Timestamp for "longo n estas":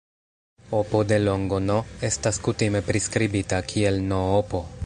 1.25-2.41